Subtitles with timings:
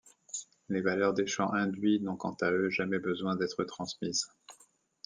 [0.69, 4.29] Les valeurs des champs induits n'ont quant à eux jamais besoin d'être transmises.